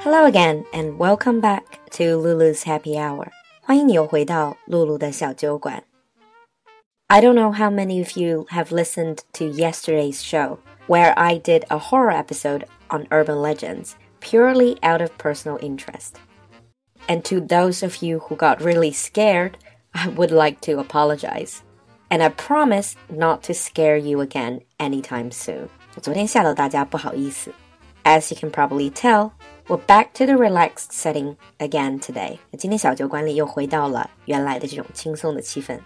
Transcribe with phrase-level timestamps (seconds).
[0.00, 3.28] Hello again and welcome back to Lulu's Happy Hour.
[3.60, 5.82] 欢迎你又回到露露的小酒馆。
[7.08, 11.78] I don't know how many of you have listened to yesterday's show, where I did a
[11.78, 16.14] horror episode on urban legends purely out of personal interest.
[17.08, 19.58] And to those of you who got really scared,
[19.94, 21.62] I would like to apologize.
[22.10, 25.68] And I promise not to scare you again anytime soon.
[25.94, 27.52] 我昨天吓到大家，不好意思。
[28.04, 29.32] as you can probably tell,
[29.70, 32.38] we're back to the relaxed setting again today.
[32.56, 35.80] 今天小酒馆里又回到了原来的这种轻松的气氛。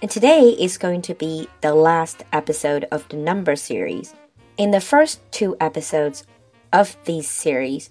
[0.00, 4.10] And today is going to be the last episode of the number series.
[4.56, 6.22] In the first two episodes
[6.70, 7.88] of this series,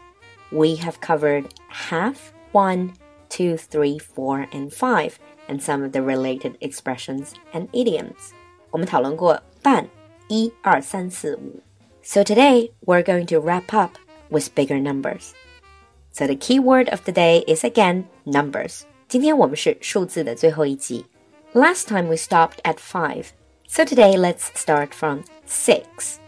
[0.52, 2.94] we have covered half, one,
[3.30, 8.32] two, three, four, and five, and some of the related expressions and idioms.
[8.72, 9.88] 我们讨论过半，
[10.28, 11.62] 一、二、三、四、五。
[12.08, 13.98] so today we're going to wrap up
[14.30, 15.34] with bigger numbers.
[16.12, 18.86] So the key word of the day is again numbers.
[19.08, 21.06] 今天我们是数字的最后一集.
[21.54, 23.28] Last time we stopped at 5.
[23.68, 26.20] So today let's start from 6.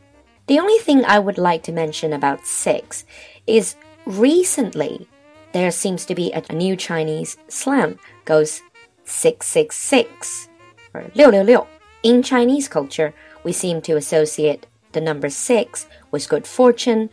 [0.48, 3.04] The only thing I would like to mention about 6
[3.46, 5.08] is recently
[5.54, 8.62] there seems to be a, a new Chinese slang goes
[9.06, 10.50] 666
[10.94, 11.68] or 666.
[12.04, 17.10] In Chinese culture, we seem to associate the number six was good fortune,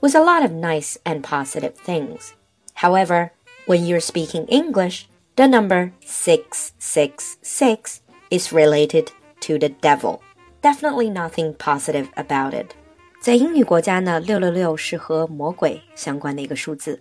[0.00, 2.34] was a lot of nice and positive things.
[2.74, 3.32] However,
[3.66, 10.20] when you're speaking English, the number 666 is related to the devil.
[10.60, 12.74] Definitely nothing positive about it.
[13.20, 17.00] 在英语国家呢，六六六是和魔鬼相关的一个数字。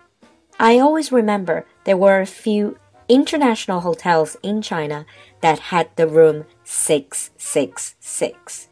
[0.57, 2.75] I always remember there were a few
[3.07, 5.05] international hotels in China
[5.41, 8.67] that had the room 666.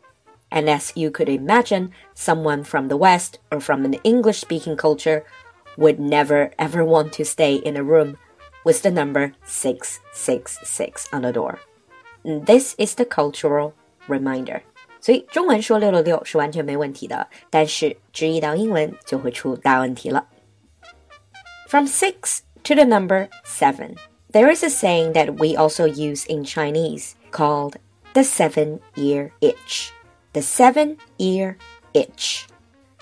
[0.54, 5.24] And as you could imagine, someone from the West or from an English speaking culture
[5.78, 8.18] would never ever want to stay in a room
[8.66, 11.60] with the number 666 on the door.
[12.24, 13.74] And this is the cultural
[14.08, 14.64] reminder.
[15.00, 20.28] 所以中文说六六六是完全没问题的，但是直译到英文就会出大问题了。
[21.70, 23.96] From six to the number seven,
[24.34, 27.76] there is a saying that we also use in Chinese called
[28.14, 29.92] the seven year itch
[30.34, 31.58] the seven year
[31.94, 32.48] itch.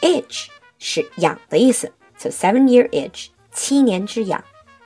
[0.01, 0.47] Itch
[0.79, 4.43] 是痒的意思，so seven year itch 七年之痒.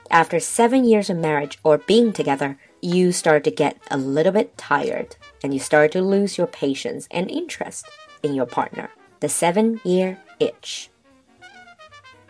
[0.09, 4.57] After seven years of marriage or being together, you start to get a little bit
[4.57, 7.85] tired and you start to lose your patience and interest
[8.21, 8.89] in your partner.
[9.21, 10.89] The seven year itch.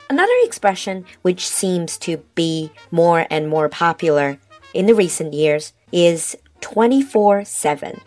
[0.09, 4.37] Another expression which seems to be more and more popular
[4.73, 8.01] in the recent years is 24 7.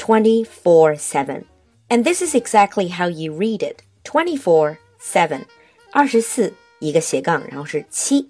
[0.00, 1.44] 24 7.
[1.88, 5.46] And this is exactly how you read it 24 7.
[5.92, 8.28] 24一个斜杠，然后是七。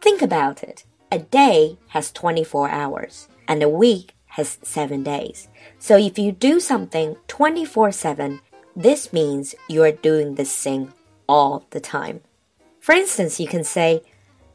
[0.00, 0.84] Think about it.
[1.10, 5.46] A day has 24 hours, and a week has 7 days.
[5.78, 8.40] So if you do something 24 7,
[8.76, 10.88] this means you are doing this thing
[11.26, 12.20] all the time.
[12.80, 14.02] For instance, you can say,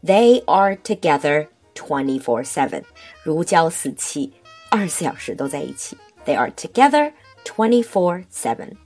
[0.04, 2.84] They are together 24 7.
[3.24, 4.32] 如胶似漆，
[4.70, 5.98] 二十四小时都在一起。
[6.28, 8.78] they are together 24 7.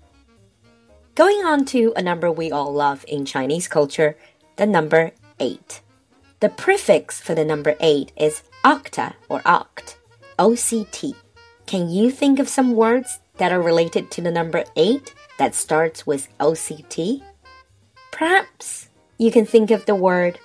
[1.16, 4.16] Going on to a number we all love in Chinese culture,
[4.58, 5.82] the number 8.
[6.40, 9.96] The prefix for the number 8 is octa or oct,
[10.38, 11.16] OCT.
[11.66, 16.06] Can you think of some words that are related to the number 8 that starts
[16.06, 17.24] with OCT?
[18.12, 20.40] Perhaps you can think of the word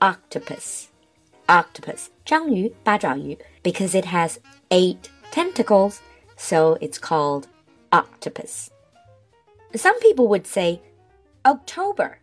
[0.00, 0.88] octopus.
[1.48, 4.38] Octopus, 章鱼,八爪鱼, because it has
[4.70, 6.00] 8 tentacles
[6.36, 7.48] so it's called
[7.92, 8.70] octopus.
[9.74, 10.80] Some people would say
[11.44, 12.18] October.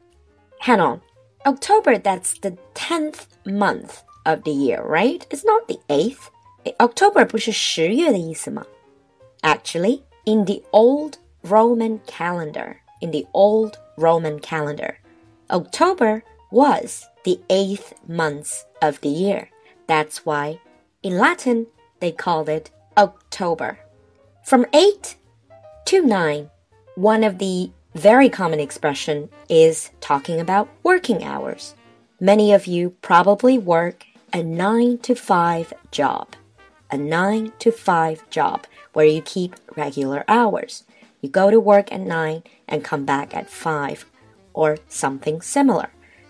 [0.60, 1.02] Hang on.
[1.46, 5.26] October, that's the 10th month of the year, right?
[5.30, 6.30] It's not the 8th.
[6.80, 8.66] October 不是十月的意思吗?
[9.42, 14.98] Actually, in the old Roman calendar, in the old Roman calendar,
[15.50, 19.50] October was the eighth month of the year.
[19.88, 20.60] That's why
[21.02, 21.68] in Latin
[22.00, 23.78] they called it October.
[24.44, 25.16] From 8
[25.86, 26.50] to 9,
[26.96, 31.76] one of the very common expression is talking about working hours.
[32.20, 36.36] Many of you probably work a 9 to 5 job.
[36.90, 40.84] A 9 to 5 job where you keep regular hours.
[41.22, 44.06] You go to work at 9 and come back at 5
[44.54, 45.90] or something similar.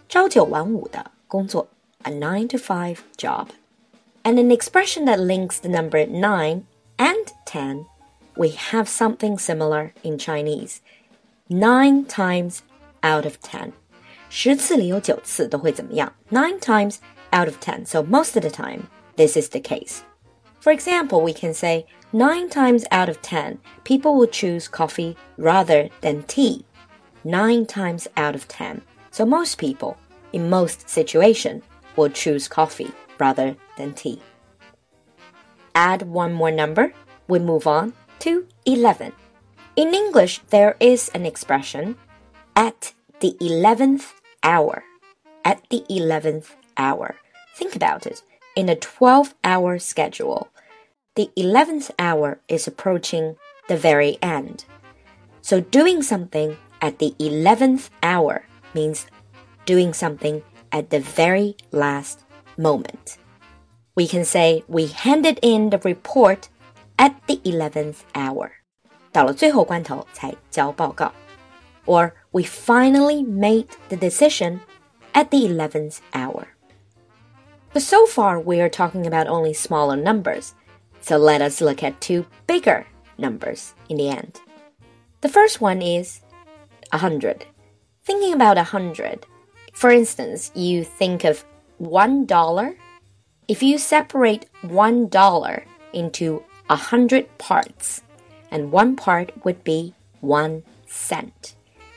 [0.10, 1.68] 朝九晚五的工作,
[2.04, 3.50] a 9 to 5 job.
[4.24, 6.64] And an expression that links the number 9
[6.98, 7.86] and 10
[8.36, 10.82] we have something similar in Chinese.
[11.50, 12.62] Nine times
[13.02, 13.74] out of ten.
[14.30, 16.14] 十次里有九次都会怎么样？
[16.30, 16.98] Nine times
[17.32, 17.86] out of ten.
[17.86, 20.02] So most of the time, this is the case.
[20.60, 25.90] For example, we can say nine times out of ten, people will choose coffee rather
[26.02, 26.66] than tea.
[27.24, 28.82] Nine times out of ten.
[29.12, 29.96] So most people,
[30.34, 31.64] in most situations,
[31.96, 34.22] will choose coffee rather than tea.
[35.74, 36.92] Add one more number,
[37.28, 39.13] we move on to 11.
[39.75, 41.97] In English, there is an expression
[42.55, 44.13] at the 11th
[44.45, 44.85] hour.
[45.45, 47.17] At the 11th hour.
[47.57, 48.23] Think about it.
[48.55, 50.51] In a 12 hour schedule,
[51.17, 53.35] the 11th hour is approaching
[53.67, 54.67] the very end.
[55.41, 59.07] So doing something at the 11th hour means
[59.67, 62.21] doing something at the very last
[62.57, 63.19] moment.
[63.97, 66.49] We can say we handed in the report
[67.02, 68.52] at the 11th hour.
[69.12, 71.12] 到了最后关头才交报告.
[71.86, 74.60] Or we finally made the decision
[75.14, 76.48] at the 11th hour.
[77.74, 80.54] But so far, we are talking about only smaller numbers.
[81.02, 82.86] So let us look at two bigger
[83.18, 84.40] numbers in the end.
[85.22, 86.22] The first one is
[86.92, 87.46] 100.
[88.04, 89.26] Thinking about 100,
[89.74, 91.46] for instance, you think of
[91.82, 92.76] $1.
[93.48, 95.64] If you separate $1
[95.94, 98.02] into 100 parts,
[98.52, 101.56] and one part would be 1 cent.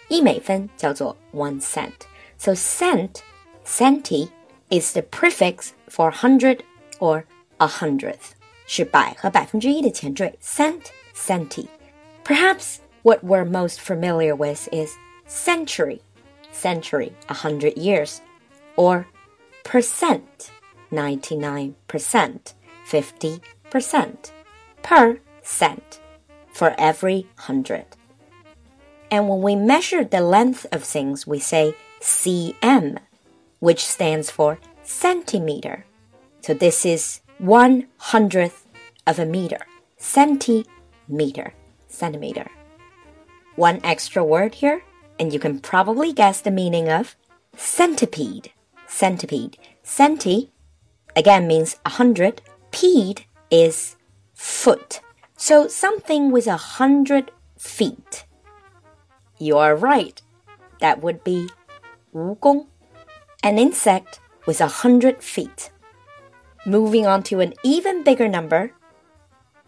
[0.08, 1.92] 一美分叫做 one cent.
[2.36, 3.22] So cent,
[3.64, 4.28] centi,
[4.68, 6.64] is the prefix for hundred
[6.98, 7.24] or
[7.58, 8.32] a hundredth.
[8.66, 11.66] 是百和百分之一的前缀 cent, centi.
[12.24, 14.92] Perhaps what we're most familiar with is
[15.28, 16.00] century,
[16.52, 18.18] century, a hundred years,
[18.76, 19.04] or
[19.64, 20.50] percent,
[20.90, 21.74] 99%,
[22.86, 23.40] 50%,
[24.85, 25.99] per cent,
[26.53, 27.85] for every hundred.
[29.09, 32.99] And when we measure the length of things, we say cm,
[33.59, 35.85] which stands for centimeter.
[36.41, 38.67] So this is one hundredth
[39.07, 39.65] of a meter.
[39.97, 41.53] Centimeter.
[41.87, 42.47] Centimeter.
[43.55, 44.83] One extra word here,
[45.19, 47.15] and you can probably guess the meaning of
[47.57, 48.51] centipede.
[48.87, 49.57] Centipede.
[49.83, 50.49] Centi,
[51.15, 52.41] again, means a hundred.
[52.71, 53.95] Pede is
[54.35, 55.01] foot.
[55.35, 58.25] So something with a hundred feet.
[59.39, 60.21] You are right.
[60.79, 61.49] That would be
[62.13, 62.67] 蜈蚣,
[63.43, 65.71] an insect with a hundred feet.
[66.65, 68.71] Moving on to an even bigger number,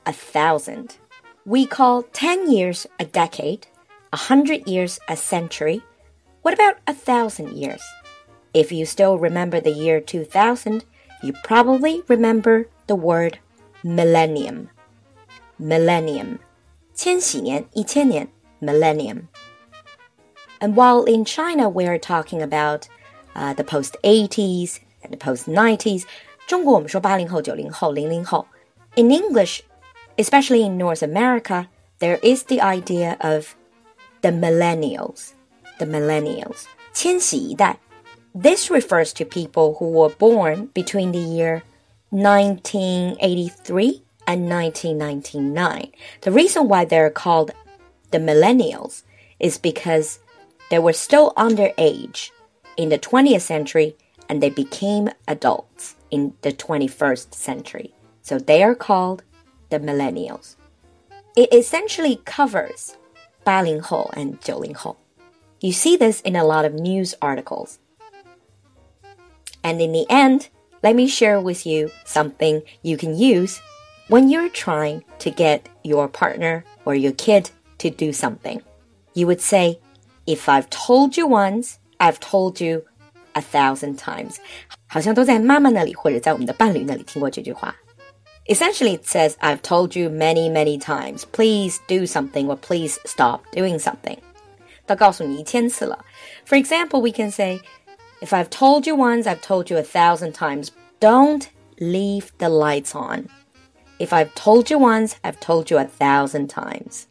[0.06, 0.98] a thousand.
[1.46, 3.68] We call 10 years a decade,
[4.12, 5.81] a hundred years a century.
[6.42, 7.81] What about a thousand years?
[8.54, 10.84] If you still remember the year 2000,
[11.24, 13.40] you probably remember the word
[13.87, 14.69] millennium.
[15.58, 16.38] Millennium.
[16.94, 18.29] 千禧年,一千年,
[18.61, 19.29] millennium.
[20.61, 22.88] And while in China we are talking about
[23.34, 26.05] uh, the post 80s and the post 90s,
[26.46, 28.46] 中国我们说八零后、九零后、零零后.
[28.94, 29.62] In English,
[30.17, 31.67] especially in North America,
[31.99, 33.55] there is the idea of
[34.20, 35.31] the millennials.
[35.79, 36.67] The millennials.
[36.93, 37.79] 千禧一代.
[38.34, 41.62] This refers to people who were born between the year
[42.09, 45.92] 1983 and 1999.
[46.21, 47.51] The reason why they're called
[48.12, 49.04] the millennials
[49.39, 50.19] is because
[50.69, 52.31] they were still underage
[52.76, 53.95] in the 20th century
[54.30, 57.94] and they became adults in the 21st century.
[58.21, 59.23] So they are called
[59.69, 60.56] the millennials.
[61.35, 62.97] It essentially covers
[63.45, 64.97] 80后 and 90后.
[65.61, 67.80] You see this in a lot of news articles.
[69.64, 70.49] And in the end,
[70.82, 73.60] let me share with you something you can use
[74.08, 78.60] when you're trying to get your partner or your kid to do something.
[79.15, 79.79] You would say,
[80.27, 82.84] if I've told you once, I've told you
[83.34, 84.39] a thousand times.
[84.89, 87.74] 好像都在妈妈那里或者在我们的伴侣那里听过这句话。
[88.46, 93.79] Essentially, it says, I've told you many, many times, please do something or please stop doing
[93.79, 94.19] something.
[94.84, 96.05] 都告诉你一千次了.
[96.44, 97.60] For example, we can say,
[98.21, 102.95] if I've told you once, I've told you a thousand times, don't leave the lights
[102.95, 103.30] on.
[104.00, 107.07] If I've told you once, I've told you a thousand times.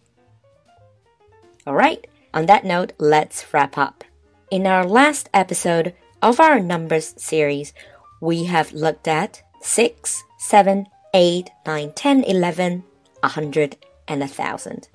[1.66, 4.04] Alright, on that note, let's wrap up.
[4.50, 7.72] In our last episode of our numbers series,
[8.20, 12.84] we have looked at 6, 7, 8, 9, 10, 11,
[13.20, 13.76] 100,
[14.08, 14.88] and 1000.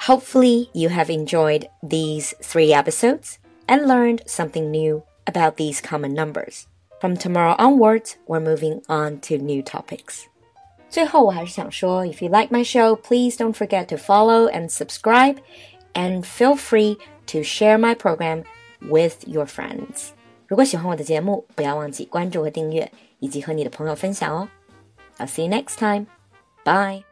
[0.00, 3.38] Hopefully, you have enjoyed these three episodes
[3.68, 6.67] and learned something new about these common numbers.
[7.01, 10.23] From tomorrow onwards, we're moving on to new topics.
[10.89, 15.37] 最后，我还是想说，if you like my show, please don't forget to follow and subscribe
[15.93, 18.43] and feel free to share my program
[18.79, 20.09] with your friends。
[20.47, 24.47] 如果喜欢我的节目，不要忘记关注和订阅，以及和你的朋友分享哦。
[25.17, 26.05] I'll see you next time.
[26.63, 27.08] Bye.